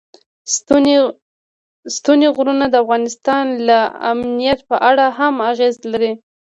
[1.95, 3.69] ستوني غرونه د افغانستان د
[4.11, 6.11] امنیت په اړه هم اغېز لري.